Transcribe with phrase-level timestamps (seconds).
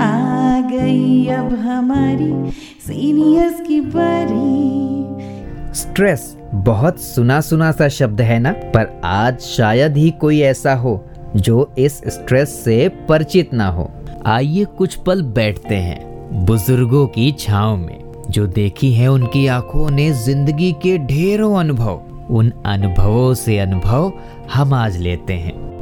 [0.00, 2.50] आ गई अब हमारी
[2.86, 8.52] सीनियर्स की बारी स्ट्रेस बहुत सुना सुना सा शब्द है ना?
[8.52, 11.04] पर आज शायद ही कोई ऐसा हो
[11.36, 13.90] जो इस स्ट्रेस से परिचित ना हो।
[14.26, 20.10] आइए कुछ पल बैठते हैं बुज़ुर्गों की छाव में, जो देखी है उनकी आँखों ने
[20.12, 24.12] ज़िंदगी के ढेरों अनुभव। उन अनुभवों से अनुभव
[24.54, 25.81] हम आज लेते हैं।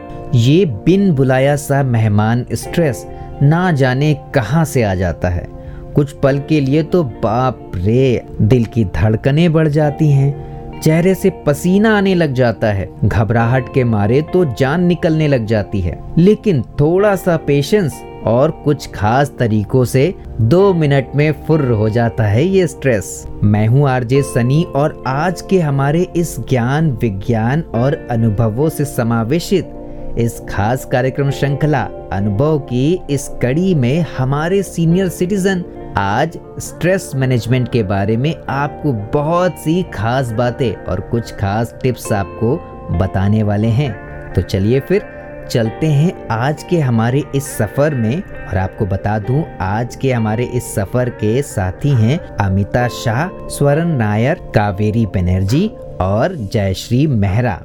[0.35, 3.05] ये बिन बुलाया सा मेहमान स्ट्रेस
[3.41, 5.47] ना जाने कहाँ से आ जाता है।
[5.95, 11.29] कुछ पल के लिए तो बाप रे, दिल की धड़कनें बढ़ जाती हैं। चेहरे से
[11.45, 16.61] पसीना आने लग जाता है। घबराहट के मारे तो जान निकलने लग जाती है। लेकिन
[16.79, 22.45] थोड़ा सा पेशेंस और कुछ खास तरीकों से दो मिनट में फुर्र हो जाता है
[22.45, 28.69] ये स्ट्रेस मैं हूँ आरजे सनी और आज के हमारे इस ज्ञान, विज्ञान और अनुभवों
[28.69, 29.77] से समावेशित
[30.17, 31.81] इस खास कार्यक्रम श्रृंखला
[32.13, 35.63] अनुभव की इस कड़ी में हमारे सीनियर सिटीजन
[35.97, 42.11] आज स्ट्रेस मैनेजमेंट के बारे में आपको बहुत सी खास बातें और कुछ खास टिप्स
[42.11, 42.55] आपको
[42.97, 43.91] बताने वाले हैं।
[44.33, 45.05] तो चलिए फिर
[45.49, 50.45] चलते हैं आज के हमारे इस सफ़र में और आपको बता दूँ, आज के हमारे
[50.45, 55.67] इस सफ़र के साथी हैं अमिता शाह, स्वर्ण नायर, कावेरी बनर्जी
[56.01, 57.61] और जयश्री मेहरा।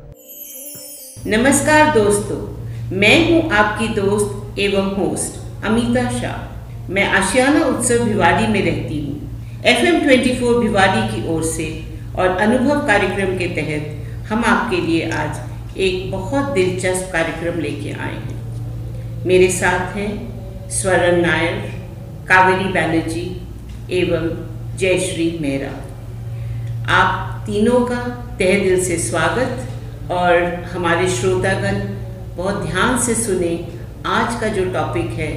[1.27, 2.37] नमस्कार दोस्तों,
[2.97, 9.63] मैं हूँ आपकी दोस्त एवं होस्ट अमिता शाह। मैं आशियाना उत्सव भिवाड़ी में रहती हूँ
[9.65, 9.99] एफ़ एम
[10.61, 11.67] भिवाड़ी की ओर से,
[12.17, 18.15] और अनुभव कार्यक्रम के तहत हम आपके लिए आज एक बहुत दिलचस्प कार्यक्रम लेके आए
[18.15, 20.11] हैं। मेरे साथ हैं
[20.71, 21.61] स्वरण नायर,
[22.29, 23.29] कावेरी बैनर्जी
[23.93, 24.35] एवं
[24.79, 25.77] जयश्री मेहरा।
[26.95, 28.05] आप तीनों का
[28.39, 29.73] तह दिल से स्वागत।
[30.13, 31.79] और हमारे श्रोतागण
[32.37, 33.55] बहुत ध्यान से सुने।
[34.07, 35.31] आज का जो टॉपिक है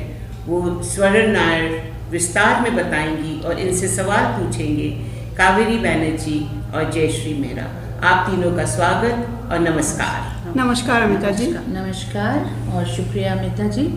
[0.47, 4.89] वो स्वर्ण नायर विस्तार में बताएँगी और इनसे सवाल पूछेंगे
[5.37, 6.39] कावेरी बैनर्जी
[6.75, 7.63] और जयश्री मेहरा
[8.09, 13.87] आप तीनों का स्वागत और नमस्कार। नमस्कार अमिता जी नमस्कार और शुक्रिया अमिता जी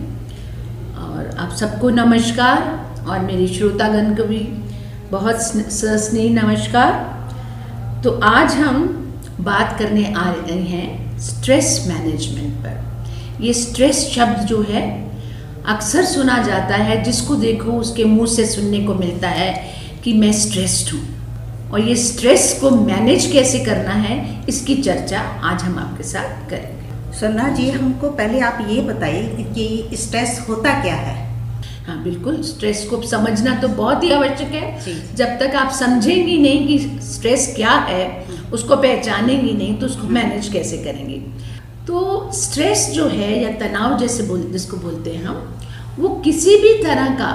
[0.97, 4.41] और आप सबको नमस्कार और मेरी श्रोतागण को भी
[5.11, 6.91] बहुत स्नेह नमस्कार।
[8.03, 9.02] तो आज हम
[9.41, 14.81] बात करने आ रहे हैं स्ट्रेस मैनेजमेंट पर। ये स्ट्रेस शब्द जो है
[15.67, 19.53] अक्सर सुना जाता है जिसको देखो उसके मुँह से सुनने को मिलता है
[20.03, 21.01] कि मैं स्ट्रेस्ड हूँ।
[21.71, 27.17] और ये स्ट्रेस को मैनेज कैसे करना है इसकी चर्चा आज हम आपके साथ करेंगे।
[27.19, 31.21] सन्ना जी हमको पहले आप ये बताइए कि स्ट्रेस होता क्या है?
[31.87, 36.67] हाँ बिल्कुल स्ट्रेस को समझना तो बहुत ही आवश्यक है। जब तक आप समझेंगी नहीं
[36.67, 38.05] कि स्ट्रेस क्या है
[38.53, 41.17] उसको पहचानेंगे नहीं तो उसको मैनेज कैसे करेंगे?
[41.87, 45.59] तो स्ट्रेस जो है या तनाव जैसे बोल, जिसको बोलते हैं हम,
[45.99, 47.31] वो किसी भी तरह का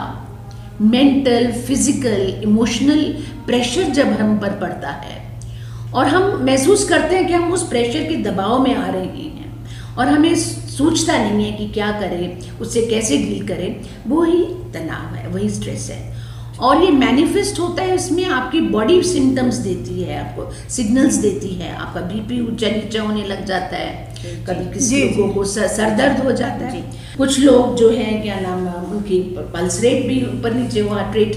[0.81, 3.03] मेंटल फ़िज़िकल इमोशनल
[3.47, 5.17] प्रेशर जब हम पर पड़ता है,
[5.95, 9.97] और हम महसूस करते हैं कि हम उस प्रेशर के दबाव में आ रहे हैं,
[9.97, 14.45] और हमें सोचता नहीं है कि क्या करें उससे कैसे डील करें, वो ही
[14.75, 16.18] तनाव है, वही स्ट्रेस है।
[16.61, 21.75] और ये मैनिफेस्ट होता है इसमें आपकी बॉडी सिम्टम्स देती है आपको सिग्नल्स देती है
[21.77, 26.33] आपका बीपी ऊँचा नीचा होने लग जाता है कभी किसी लोगों को सर, दर्द हो
[26.33, 26.83] जाता है।
[27.17, 29.21] कुछ लोग जो है क्या नाम उनकी
[29.55, 31.37] पल्स रेट भी ऊपर नीचे हुआ रेट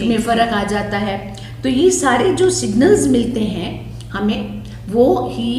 [0.00, 1.18] में फ़र्क आ जाता है।
[1.62, 3.70] तो ये सारे जो सिग्नल्स मिलते हैं
[4.10, 5.52] हमें वो ही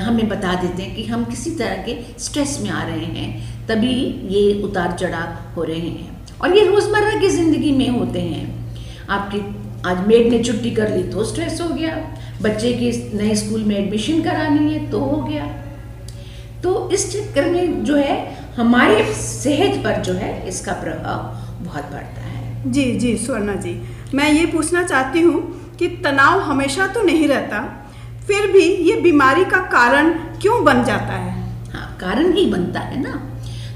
[0.00, 3.94] हमें बता देते हैं कि हम किसी तरह के स्ट्रेस में आ रहे हैं तभी
[4.30, 6.13] ये उतार चढ़ाव हो रहे हैं।
[6.44, 9.38] और ये रोज़मर्रा की ज़िंदगी में होते हैं। आपकी
[9.88, 11.96] आज मेड ने छुट्टी कर ली तो स्ट्रेस हो गया।
[12.42, 15.46] बच्चे की नए स्कूल में एडमिशन करानी है तो हो गया।
[16.62, 18.16] तो इस चक्कर में जो है
[18.56, 23.76] हमारे सेहत पर जो है इसका प्रभाव बहुत बढ़ता है। जी जी स्वर्णा जी।
[24.14, 25.42] मैं ये पूछना चाहती हूँ
[25.78, 27.62] कि तनाव हमेशा तो नहीं रहता
[28.26, 31.32] फिर भी ये बीमारी का कारण क्यों बन जाता है?
[31.72, 33.20] हाँ कारण ही बनता है ना।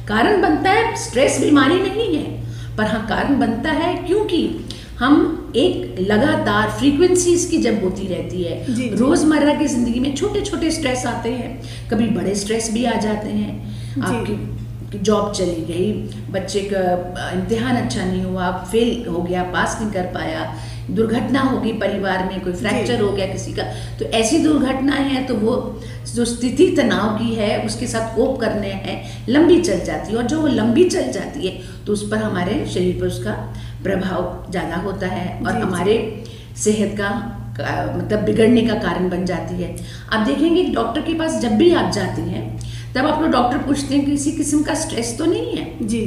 [0.08, 2.26] कारण बनता है स्ट्रेस बीमारी नहीं है।
[2.78, 4.42] पर हाँ कारण बनता है क्योंकि
[4.98, 10.70] हम एक लगातार फ्रीक्वेंसी की जब होती रहती है। रोज़मर्रा की ज़िंदगी में छोटे छोटे
[10.70, 11.50] स्ट्रेस आते हैं
[11.90, 14.32] कभी बड़े स्ट्रेस भी आ जाते हैं आपके
[14.94, 15.92] जॉब चली गई।
[16.30, 20.54] बच्चे का इम्तिहान अच्छा नहीं हुआ फेल हो गया पास नहीं कर पाया।
[20.90, 23.62] दुर्घटना हो गई परिवार में कोई फ्रैक्चर हो गया किसी का।
[23.98, 25.80] तो ऐसी दुर्घटनाएँ हैं तो वो
[26.14, 30.24] जो स्थिति तनाव की है उसके साथ कोप करने हैं लंबी चल जाती है। और
[30.24, 33.32] जो वो लंबी चल जाती है तो उस पर हमारे शरीर पर उसका
[33.82, 36.24] प्रभाव ज़्यादा होता है और। हमारे
[36.56, 39.76] सेहत का- मतलब बिगड़ने का कारण बन जाती है।
[40.12, 43.94] आप देखेंगे डॉक्टर के पास जब भी आप जाती हैं तब आप लोग डॉक्टर पूछते
[43.94, 45.86] हैं कि किसी किस्म का स्ट्रेस तो नहीं है?
[45.86, 46.06] जी।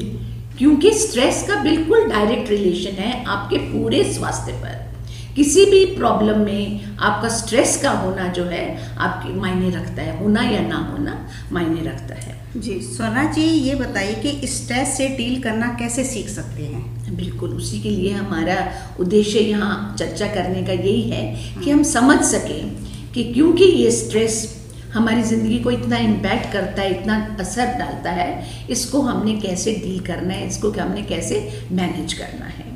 [0.57, 4.89] क्योंकि स्ट्रेस का बिल्कुल डायरेक्ट रिलेशन है आपके पूरे स्वास्थ्य पर।
[5.36, 10.42] किसी भी प्रॉब्लम में आपका स्ट्रेस का होना जो है आपके मायने रखता है होना
[10.42, 15.42] या ना होना मायने रखता है। जी सोना जी ये बताइए कि स्ट्रेस से डील
[15.42, 17.16] करना कैसे सीख सकते हैं?
[17.18, 18.56] बिल्कुल उसी के लिए हमारा
[19.00, 22.72] उद्देश्य यहाँ चर्चा करने का यही है कि हम समझ सकें
[23.13, 24.61] कि क्योंकि ये स्ट्रेस
[24.94, 28.30] हमारी ज़िंदगी को इतना इम्पैक्ट करता है, इतना असर डालता है,
[28.70, 31.38] इसको हमने कैसे डील करना है, इसको हमने कैसे
[31.72, 32.70] मैनेज करना है?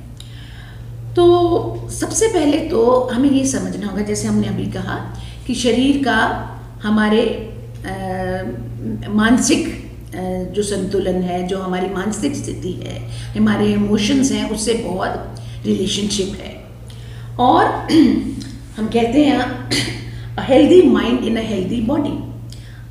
[1.16, 4.96] तो सबसे पहले तो हमें ये समझना होगा, जैसे हमने अभी कहा
[5.48, 6.20] कि शरीर का
[6.84, 7.24] हमारे
[9.10, 9.74] मानसिक
[10.56, 13.00] जो संतुलन है, जो हमारी मानसिक स्थिति है,
[13.38, 15.36] हमारे इमोशंस हैं, उससे बहुत
[15.66, 16.54] रिलेशनशिप है।
[17.40, 17.66] और
[18.78, 19.40] हम कहते हैं
[20.42, 22.18] healthy mind in a healthy body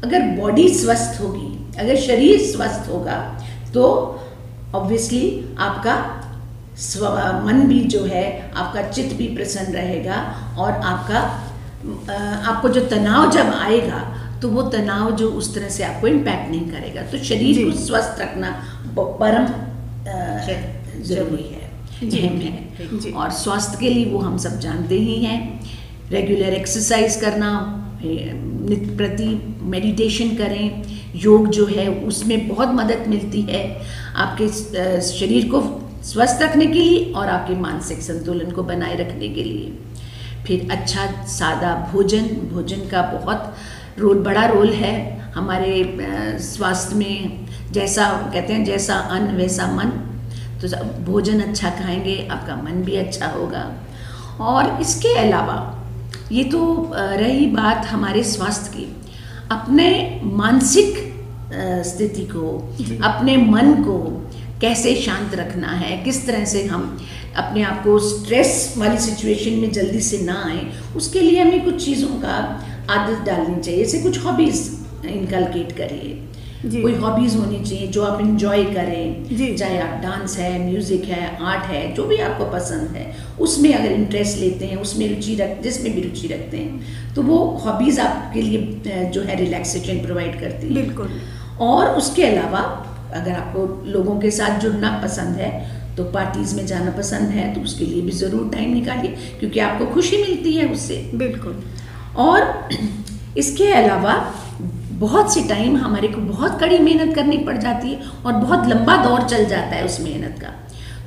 [0.05, 1.49] अगर बॉडी स्वस्थ होगी
[1.79, 3.17] अगर शरीर स्वस्थ होगा
[3.75, 3.85] तो
[4.75, 5.97] ऑब्वियसली आपका
[7.45, 10.17] मन भी जो है आपका चित्त भी प्रसन्न रहेगा
[10.59, 11.21] और आपका
[12.51, 14.01] आपको जो तनाव जब आएगा
[14.43, 18.21] तो वो तनाव जो उस तरह से आपको इम्पैक्ट नहीं करेगा। तो शरीर को स्वस्थ
[18.21, 18.51] रखना
[18.99, 20.15] परम अ,
[21.03, 25.15] ज़रूरी है। जी, अहम जी। है और स्वास्थ्य के लिए वो हम सब जानते ही
[25.25, 25.39] हैं।
[26.15, 27.51] रेगुलर एक्सरसाइज करना
[28.05, 29.29] नित्य प्रति
[29.63, 30.83] मेडिटेशन करें,
[31.17, 33.81] योग जो है, उसमें बहुत मदद मिलती है
[34.17, 34.49] आपके
[35.01, 35.63] शरीर को
[36.05, 39.73] स्वस्थ रखने के लिए और आपके मानसिक संतुलन को बनाए रखने के लिए।
[40.47, 43.55] फिर अच्छा सादा भोजन भोजन का बहुत
[43.99, 45.97] रोल, बड़ा रोल है हमारे
[46.41, 49.89] स्वास्थ्य में। जैसा, कहते हैं, जैसा अन्न, वैसा मन।
[50.61, 53.73] तो भोजन अच्छा खाएँगे, आपका मन भी अच्छा होगा।
[54.41, 55.57] और इसके अलावा
[56.33, 58.85] ये तो रही बात हमारे स्वास्थ्य की।
[59.51, 59.89] अपने
[60.25, 60.97] मानसिक
[61.87, 62.47] स्थिति को
[63.05, 63.99] अपने मन को
[64.61, 66.83] कैसे शांत रखना है किस तरह से हम
[67.37, 70.61] अपने आप को स्ट्रेस वाली सिचुएशन में जल्दी से ना आए
[70.97, 72.37] उसके लिए हमें कुछ चीज़ों का
[72.91, 74.71] आदत डालनी चाहिए। जैसे कुछ हॉबीज़
[75.07, 76.23] इनकलकेट करिए।
[76.65, 81.65] कोई हॉबीज़ होनी चाहिए जो आप इंजॉय करें चाहे आप डांस है म्यूज़िक है आर्ट
[81.67, 83.05] है जो भी आपको पसंद है
[83.41, 87.39] उसमें अगर इंटरेस्ट लेते हैं उसमें रुचि रख जिसमें भी रुचि रखते हैं तो वो
[87.65, 91.11] हॉबीज़ आपके लिए जो है रिलैक्सेशन प्रोवाइड करती है। बिल्कुल।
[91.61, 92.61] और उसके अलावा
[93.15, 95.51] अगर आपको लोगों के साथ जुड़ना पसंद है
[95.97, 99.87] तो पार्टीज़ में जाना पसंद है तो उसके लिए भी ज़रूर टाइम निकालिए क्योंकि आपको
[99.95, 101.63] खुशी मिलती है उससे। बिल्कुल।
[102.19, 102.69] और
[103.39, 104.15] इसके अलावा
[104.99, 108.97] बहुत सी टाइम हमारे को बहुत कड़ी मेहनत करनी पड़ जाती है और बहुत लंबा
[109.05, 110.53] दौर चल जाता है उस मेहनत का।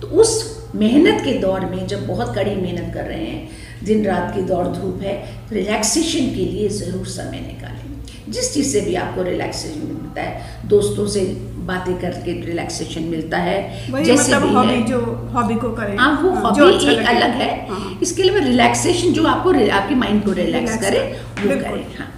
[0.01, 0.31] तो उस
[0.75, 4.65] मेहनत के दौर में जब बहुत कड़ी मेहनत कर रहे हैं दिन रात की दौड़
[4.67, 5.13] धूप है
[5.51, 11.05] रिलैक्सेशन के लिए ज़रूर समय निकालें। जिस चीज़ से भी आपको रिलैक्सेशन मिलता है दोस्तों
[11.07, 11.21] से
[11.67, 13.57] बातें करके रिलैक्सेशन मिलता है
[13.91, 14.99] वही मतलब भी हॉबी जो
[15.33, 18.39] हॉबी को करें हाँ वो हाँ, हॉबी जो अच्छा एक अलग है। हाँ। इसके लिए
[18.39, 20.99] रिलैक्सेशन जो आपको आपके माइंड को रिलैक्स करे,
[21.39, 22.13] वो करें हाँ।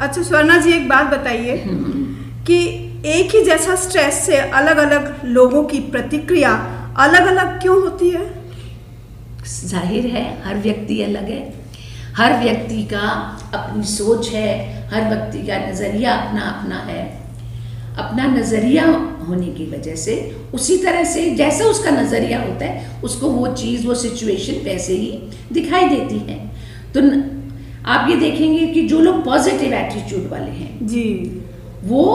[0.00, 1.56] अच्छा स्वर्णा जी एक बात बताइए
[2.46, 2.58] कि
[3.06, 6.50] एक ही जैसा स्ट्रेस से अलग अलग लोगों की प्रतिक्रिया
[6.98, 8.24] अलग अलग क्यों होती है?
[9.46, 11.42] ज़ाहिर है हर व्यक्ति अलग है।
[12.16, 13.08] हर व्यक्ति का
[13.54, 14.52] अपनी सोच है
[14.90, 17.02] हर व्यक्ति का नज़रिया अपना अपना है।
[17.98, 18.84] अपना नज़रिया
[19.28, 20.14] होने की वजह से
[20.54, 25.10] उसी तरह से जैसा उसका नज़रिया होता है उसको वो चीज़ वो सिचुएशन वैसे ही
[25.52, 26.38] दिखाई देती है।
[26.94, 27.20] तो न,
[27.86, 31.04] आप ये देखेंगे कि जो लोग पॉजिटिव एटीट्यूड वाले हैं जी।
[31.84, 32.06] वो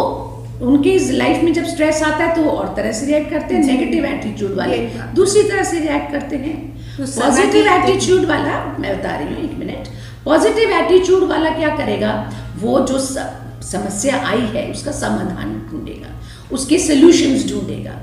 [0.62, 3.56] उनके इस लाइफ में जब स्ट्रेस आता है तो वो और तरह से रिएक्ट करते
[3.56, 4.78] हैं नेगेटिव एटीट्यूड वाले।
[5.16, 6.56] दूसरी तरह से रिएक्ट करते हैं।
[6.98, 9.88] तो पॉजिटिव एटीट्यूड वाला मैं बता रही हूँ एक मिनट
[10.26, 12.14] पॉजिटिव एटीट्यूड वाला क्या करेगा?
[12.60, 16.14] वो जो समस्या आई है उसका समाधान ढूंढेगा।
[16.52, 18.00] उसके सॉल्यूशंस ढूंढेगा।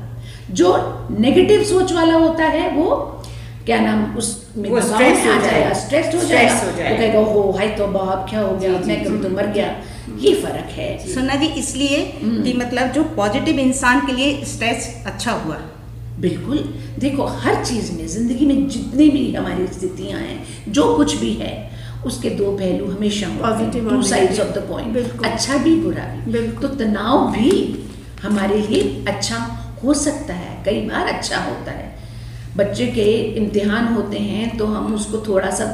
[0.50, 0.76] जो
[1.19, 3.22] नेगेटिव सोच वाला होता है वो
[3.66, 7.87] क्या नाम stress में आ जाएगा स्ट्रेस हो जाएगा। हो जाएगा। कहेगा हो हाय तो
[7.88, 8.71] बाप क्या हो गया?
[8.87, 9.66] मैं कब तो मर गया।
[10.21, 15.33] ये फ़र्क है। सुना जी इसलिए कि मतलब जो पॉजिटिव इंसान के लिए स्ट्रेस अच्छा
[15.45, 15.59] हुआ।
[16.21, 16.59] बिल्कुल।
[16.99, 21.52] देखो हर चीज़ में ज़िंदगी में जितनी भी हमारी स्थितियाँ हैं जो कुछ भी है
[22.07, 26.69] उसके दो पहलू हमेशा और two sides of the point अच्छा भी बुरा भी। तो
[26.76, 27.50] तनाव भी
[28.23, 29.37] हमारे लिए अच्छा
[29.85, 31.90] हो सकता है कई बार अच्छा होता है।
[32.56, 33.04] बच्चे के
[33.37, 35.66] इम्तिहान होते हैं तो हम उसको थोड़ा सा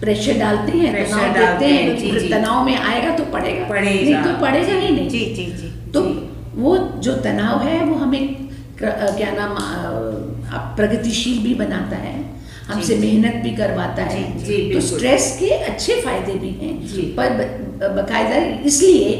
[0.00, 4.40] प्रेशर डालते हैं तनाव डालते देते हैं। तनाव में आएगा तो पड़ेगा। पड़ेगा। नहीं तो
[4.40, 6.02] पड़ेगा ही नहीं। जी जी जी तो
[6.56, 8.24] वो जो तनाव है वो हमें
[8.82, 9.54] क्या नाम
[10.76, 12.14] प्रगतिशील भी बनाता है
[12.66, 16.74] हमसे मेहनत भी करवाता है। जी, तो स्ट्रेस के अच्छे फ़ायदे भी हैं
[17.16, 17.28] पर
[17.96, 19.14] बकायदा इसलिए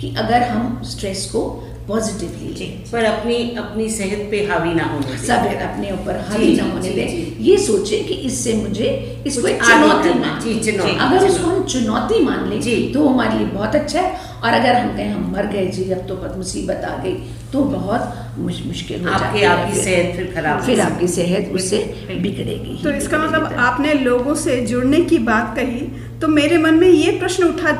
[0.00, 1.42] कि अगर हम स्ट्रेस को
[1.88, 6.90] पॉजिटिवली पर अपनी अपनी सेहत पे हावी ना होने सब अपने ऊपर हावी ना होने
[6.90, 8.88] दें। ये सोचे कि इससे मुझे
[9.26, 13.74] इसको एक चुनौती। मान अगर। उसको हम चुनौती मान लें जी। तो हमारे लिए बहुत
[13.74, 16.96] अच्छा है। और अगर हम कहें हम मर गए जी अब तो बहुत मुसीबत आ
[17.02, 17.14] गई
[17.52, 21.78] तो बहुत मुश, मुश्किल हो आपके आपकी सेहत फिर खराब फिर आपकी सेहत उससे
[22.10, 25.80] बिगड़ेगी तो इसका मतलब। आपने लोगों से जुड़ने की बात कही
[26.20, 27.72] तो मेरे मन में ये प्रश्न उठा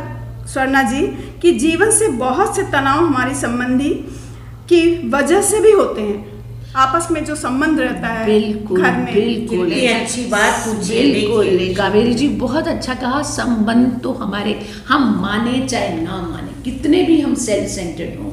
[0.53, 1.07] स्वर्णा जी
[1.43, 3.91] कि जीवन से बहुत से तनाव हमारे संबंधी
[4.69, 6.27] की वजह से भी होते हैं।
[6.77, 12.15] आपस में जो संबंध रहता है बिल्कुल घर में बिल्कुल। अच्छी बात पूछी बिल्कुल। कावेरी
[12.15, 17.35] जी बहुत अच्छा कहा संबंध तो हमारे हम माने चाहे ना माने कितने भी हम
[17.47, 18.31] सेल्फ सेंटर्ड हों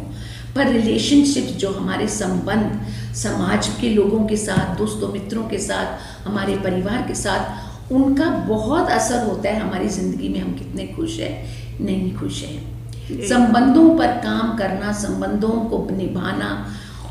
[0.56, 6.56] पर रिलेशनशिप जो हमारे संबंध समाज के लोगों के साथ दोस्तों मित्रों के साथ हमारे
[6.60, 11.34] परिवार के साथ उनका बहुत असर होता है हमारी ज़िंदगी में हम कितने खुश हैं।
[11.82, 12.76] नहीं खुश है।
[13.28, 16.68] संबंधों पर काम करना, संबंधों को निभाना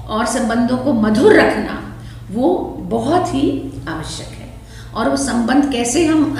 [0.08, 1.94] और संबंधों को मधुर रखना,
[2.32, 4.54] वो बहुत ही आवश्यक है।
[4.94, 6.36] और वो संबंध कैसे हम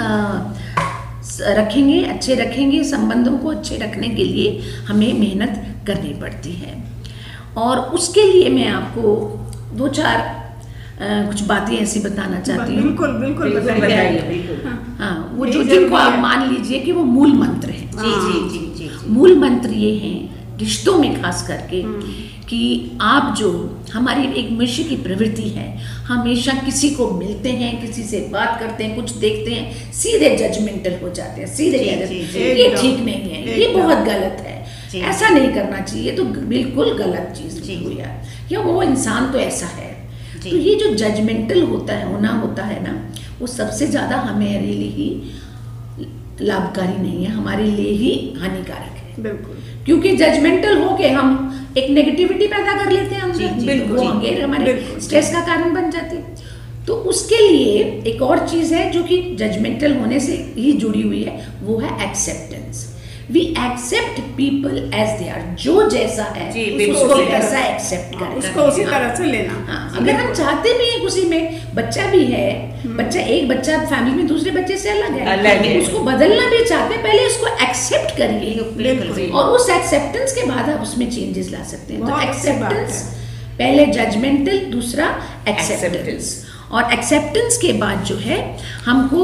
[1.23, 6.83] स- रखेंगे, अच्छे रखेंगे, संबंधों को अच्छे रखने के लिए हमें मेहनत करनी पड़ती है।
[7.57, 9.31] और उसके लिए मैं आपको
[9.73, 10.44] दो चार
[11.01, 15.95] कुछ बातें ऐसी बताना चाहती हूँ। बिल्कुल बिल्कुल बिल्कुल बताइए। बिल्कुल। हाँ। वो जो जिनको
[15.95, 20.57] आप मान लीजिए कि वो मूल मंत्र है। जी जी जी मूल मंत्र ये हैं
[20.59, 21.81] रिश्तों में खास करके
[22.49, 23.49] कि आप जो
[23.93, 25.67] हमारी एक मनुष्य की प्रवृत्ति है
[26.07, 30.97] हमेशा किसी को मिलते हैं किसी से बात करते हैं कुछ देखते हैं सीधे जजमेंटल
[31.03, 34.43] हो जाते हैं सीधे जी, कह जी, जी। ये ठीक नहीं है ये बहुत गलत
[34.47, 34.53] है।
[35.09, 38.21] ऐसा नहीं करना चाहिए तो बिल्कुल गलत चीज़ जी। हुई है।
[38.51, 39.94] या वो इंसान तो ऐसा है।
[40.51, 42.93] तो ये जो जजमेंटल होता है होना होता है ना
[43.39, 45.09] वो सबसे ज़्यादा हमारे लिए ही
[46.41, 51.29] लाभकारी नहीं है हमारे लिए ही हानिकारक है। बिल्कुल। क्योंकि जजमेंटल हो के हम
[51.77, 55.41] एक नेगेटिविटी पैदा कर लेते हैं जी, अंदर। जी, बिल्कुल। जी, होंगे हमारे स्ट्रेस का
[55.45, 56.53] कारण बन जाती है।
[56.87, 61.23] तो उसके लिए एक और चीज़ है जो कि जजमेंटल होने से ही जुड़ी हुई
[61.23, 62.85] है वो है acceptance
[63.31, 68.37] we accept people as they are जो जैसा है जी, उसको वैसा एक्सेप्ट हाँ, करें।
[68.39, 72.23] उसको उसी तरह से लेना। हाँ अगर हम चाहते भी हैं उसी में बच्चा भी
[72.25, 72.47] है
[72.97, 76.63] बच्चा एक बच्चा फैमिली में दूसरे बच्चे से अलग है अलग है। उसको बदलना भी
[76.65, 81.63] चाहते हैं पहले उसको एक्सेप्ट करिए। और उस एक्सेप्टेंस के बाद आप उसमें चेंजेस ला
[81.65, 83.03] सकते हैं। तो एक्सेप्टेंस
[83.59, 85.13] पहले जजमेंटल दूसरा
[85.49, 86.33] एक्सेप्टेंस
[86.71, 88.39] और एक्सेप्टेंस के बाद जो है
[88.85, 89.21] हमको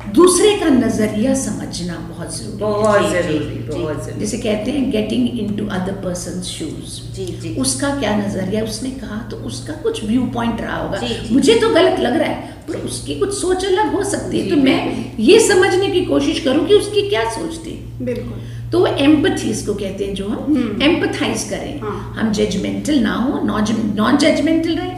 [0.00, 3.38] दूसरे का नज़रिया समझना बहुत ज़रूरी है। बहुत ज़रूरी।
[3.68, 8.62] बहुत ज़रूरी। जैसे कहते हैं getting into other person shoes जी जी। उसका क्या नज़रिया?
[8.64, 12.16] उसने कहा तो उसका कुछ व्यू पॉइंट रहा होगा। जी, जी। मुझे तो गलत लग
[12.16, 16.04] रहा है पर उसकी कुछ सोच अलग हो सकती है। तो मैं ये समझने की
[16.04, 17.70] कोशिश करूँ कि उसकी क्या सोचती
[18.02, 23.14] बिल्कुल। तो एम्पथी इसको कहते हैं जो हम हम्म। एम्पथाइज करें। हाँ। हम जजमेंटल ना
[23.14, 24.97] हो नॉन जजमेंटल रहे।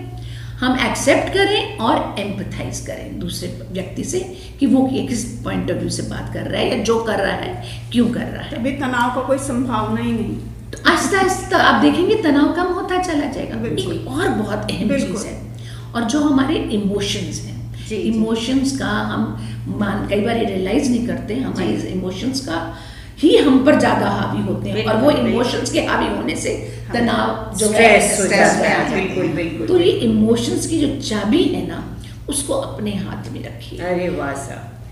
[0.61, 4.19] हम एक्सेप्ट करें और एम्पथाइज करें दूसरे व्यक्ति से
[4.61, 7.37] कि वो किस पॉइंट ऑफ़ व्यू से बात कर रहा है या जो कर रहा
[7.37, 10.37] है क्यों कर रहा है तभी तनाव का कोई संभावना ही नहीं
[10.73, 15.27] तो आहिस्ता आहिस्ता आप देखेंगे तनाव कम होता चला जाएगा। एक और बहुत अहम। चीज़
[15.27, 15.35] है
[15.95, 17.59] और जो हमारे इमोशंस हैं।
[17.93, 19.23] इमोशंस का हम
[19.79, 22.59] मान कई बार रियलाइज़ नहीं करते हमारे इमोशंस का
[23.23, 26.55] ही हम पर ज़्यादा हावी होते हैं और वो इमोशंस के हावी होने से
[26.93, 31.67] तनाव जो है हो है। है। बिल्कुल बिल्कुल तो ये इमोशंस की जो चाबी है
[31.69, 31.85] ना
[32.29, 34.33] उसको अपने हाथ में रखिए। अरे वाह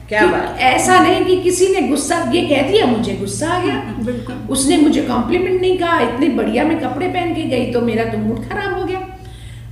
[0.08, 4.36] क्या बात ऐसा नहीं कि किसी ने गुस्सा ये कह दिया मुझे गुस्सा आ गया।
[4.50, 8.18] उसने मुझे कॉम्प्लीमेंट नहीं कहा इतने बढ़िया मैं कपड़े पहन के गई तो मेरा तो
[8.18, 9.00] मूड खराब हो गया।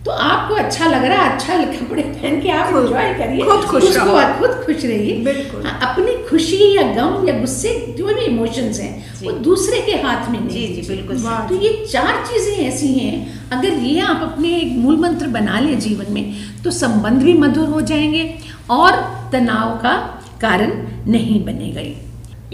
[0.07, 3.97] तो आपको अच्छा लग रहा है अच्छा कपड़े पहन के आप एंजॉय करिए। खुद खुश
[3.97, 8.25] रहो। आप खुद खुश रहिए। बिल्कुल। हाँ, अपनी खुशी या गम या गुस्से जो भी
[8.25, 11.17] इमोशंस हैं वो दूसरे के हाथ में नहीं। जी जी बिल्कुल।
[11.49, 13.17] तो ये चार चीज़ें ऐसी हैं।
[13.51, 16.35] अगर ये आप अपने एक मूल मंत्र बना लें जीवन में
[16.65, 18.25] तो संबंध भी मधुर हो जाएँगे
[18.71, 18.93] और
[19.33, 19.97] तनाव का
[20.41, 20.73] कारण
[21.11, 21.97] नहीं बनेगा ये।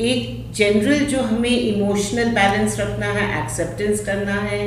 [0.01, 4.63] एक जनरल जो हमें इमोशनल बैलेंस रखना है एक्सेप्टेंस करना है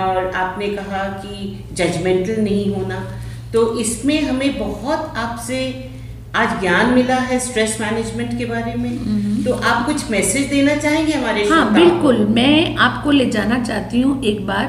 [0.00, 3.04] और आपने कहा कि जजमेंटल नहीं होना
[3.52, 5.58] तो इसमें हमें बहुत आपसे
[6.36, 11.12] आज ज्ञान मिला है स्ट्रेस मैनेजमेंट के बारे में। तो आप कुछ मैसेज देना चाहेंगे
[11.12, 14.66] हमारे हाँ बिल्कुल मैं आपको ले जाना चाहती हूँ एक बार।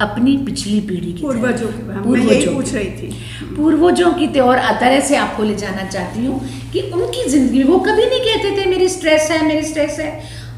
[0.00, 3.08] अपनी पिछली पीढ़ी की पूर्वजों के पूर्वजों पूछ रही थी।
[3.56, 6.40] पूर्वजों की तो और तरह से आपको ले जाना चाहती हूँ
[6.72, 10.10] कि उनकी ज़िंदगी वो कभी नहीं कहते थे मेरी स्ट्रेस है मेरी स्ट्रेस है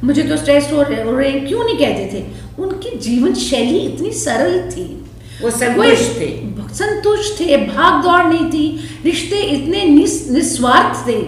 [0.05, 2.25] मुझे तो स्ट्रेस हो रहे हो रहे हैं क्यों नहीं कहते थे?
[2.59, 4.85] उनकी जीवन शैली इतनी सरल थी।
[5.43, 6.29] वो संतुष्ट थे।
[6.75, 8.67] संतुष्ट थे भाग दौड़ नहीं थी
[9.05, 11.19] रिश्ते इतने निस, निस्वार्थ थे।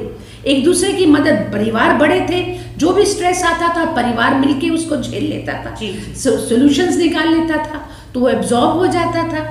[0.50, 2.42] एक दूसरे की मदद परिवार बड़े थे
[2.78, 5.74] जो भी स्ट्रेस आता था परिवार मिलके उसको झेल लेता था।
[6.20, 9.44] सॉल्यूशंस निकाल लेता था। तो वो एब्जॉर्ब हो जाता था।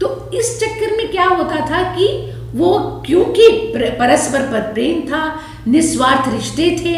[0.00, 3.48] तो इस चक्कर में क्या होता था कि वो क्योंकि
[4.00, 5.22] परस्पर पर प्रेम था
[5.68, 6.94] निस्वार्थ रिश्ते थे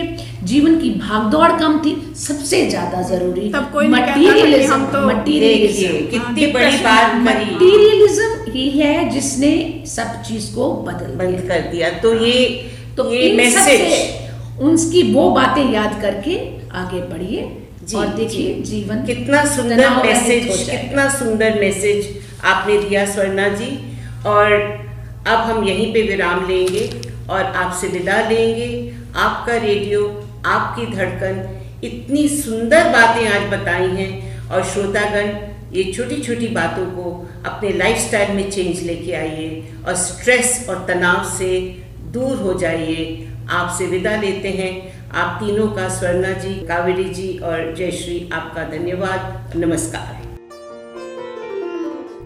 [0.46, 3.48] जीवन की भागदौड़ कम थी सबसे ज़्यादा ज़रूरी
[4.66, 9.52] हम तो- मटीरियलिज्म कितनी हाँ, बड़ी बात मटीरियलिज्म ही है जिसने
[9.86, 12.34] सब चीज़ को बदल बंद कर दिया। तो ये
[12.96, 16.36] तो ये मैसेज उनकी वो बातें याद करके
[16.78, 22.08] आगे बढ़िए। और देखिए जी। जीवन कितना सुंदर मैसेज कितना सुंदर मैसेज
[22.44, 23.70] आपने दिया स्वर्णा जी।
[24.26, 24.52] और
[25.26, 26.90] अब हम यहीं पे विराम लेंगे
[27.30, 30.06] और आपसे विदा लेंगे। आपका रेडियो
[30.46, 35.32] आपकी धड़कन इतनी सुंदर बातें आज बताई हैं। और श्रोतागण
[35.72, 41.24] ये छोटी छोटी बातों को अपने लाइफस्टाइल में चेंज लेके आइए और स्ट्रेस और तनाव
[41.38, 41.58] से
[42.12, 47.74] दूर हो जाइए। आपसे विदा लेते हैं। आप तीनों का स्वर्णा जी, कावेरी जी और
[47.74, 50.16] जयश्री आपका धन्यवाद। नमस्कार।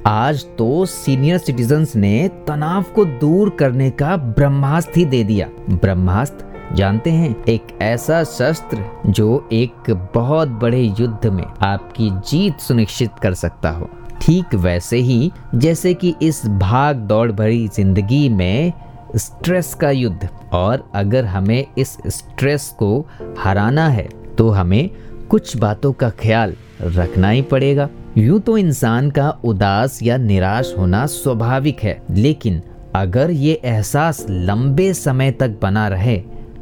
[0.07, 6.75] आज तो सीनियर सिटीजन्स ने तनाव को दूर करने का ब्रह्मास्त्र ही दे दिया। ब्रह्मास्त्र,
[6.75, 13.35] जानते हैं, एक ऐसा शस्त्र जो एक बहुत बड़े युद्ध में आपकी जीत सुनिश्चित कर
[13.35, 13.90] सकता हो।
[14.23, 18.73] ठीक वैसे ही, जैसे कि इस भाग दौड़ भरी ज़िंदगी में
[19.16, 23.07] स्ट्रेस का युद्ध। और अगर हमें इस स्ट्रेस को
[23.38, 24.90] हराना है तो हमें
[25.31, 31.05] कुछ बातों का ख्याल रखना ही पड़ेगा। यूँ तो इंसान का उदास या निराश होना
[31.07, 32.62] स्वाभाविक है, लेकिन
[32.94, 36.16] अगर ये एहसास लंबे समय तक बना रहे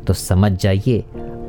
[0.07, 1.05] तो समझ जाइए,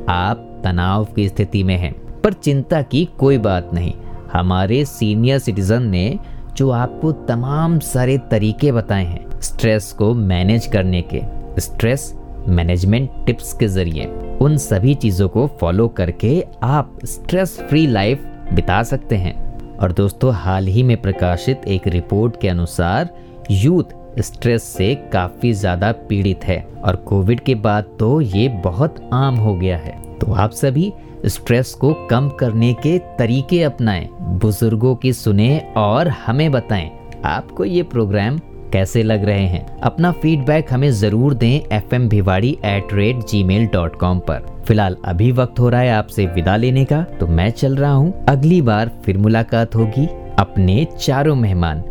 [0.08, 3.92] आप तनाव की स्थिति में हैं। पर चिंता की कोई बात नहीं।
[4.32, 6.18] हमारे सीनियर सिटीजन ने
[6.56, 11.20] जो आपको तमाम सारे तरीके बताए हैं स्ट्रेस को मैनेज करने के
[11.60, 12.12] स्ट्रेस
[12.48, 14.06] मैनेजमेंट टिप्स के ज़रिए
[14.40, 19.34] उन सभी चीज़ों को फॉलो करके आप स्ट्रेस फ्री लाइफ बिता सकते हैं।
[19.78, 23.08] और दोस्तों, हाल ही में प्रकाशित एक रिपोर्ट के अनुसार
[23.50, 29.36] यूथ स्ट्रेस से काफ़ी ज़्यादा पीड़ित है और कोविड के बाद तो ये बहुत आम
[29.36, 30.92] हो गया है। तो आप सभी
[31.26, 36.90] स्ट्रेस को कम करने के तरीके अपनाएँ, बुज़ुर्गों की सुने और हमें बताएँ।
[37.24, 38.38] आपको ये प्रोग्राम
[38.72, 39.66] कैसे लग रहे हैं?
[39.80, 44.96] अपना फीडबैक हमें ज़रूर दें F M Bhiwadi at rate Gmail dot com पर। फ़िलहाल
[45.04, 48.60] अभी वक्त हो रहा है आपसे विदा लेने का तो मैं चल रहा हूँ। अगली
[48.62, 50.06] बार फिर मुलाकात होगी
[50.38, 51.82] अपने चारों मेहमान,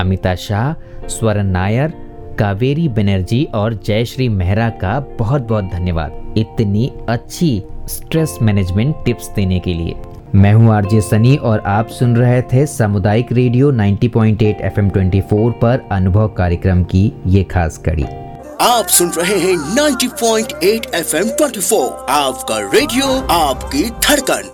[0.00, 0.72] अमिता शाह
[1.08, 1.92] स्वरण नायर,
[2.38, 9.58] कावेरी बनर्जी और जयश्री मेहरा का बहुत बहुत धन्यवाद। इतनी अच्छी स्ट्रेस मैनेजमेंट टिप्स देने
[9.60, 9.94] के लिए।
[10.34, 15.86] मैं हूँ आरजे सनी और आप सुन रहे थे सामुदायिक रेडियो 90.8 एफएम 24 पर
[15.92, 18.04] अनुभव कार्यक्रम की ये खास कड़ी।
[18.62, 21.72] आप सुन रहे हैं 90.8 एफएम 24
[22.10, 24.53] आपका रेडियो, आपकी धड़कन।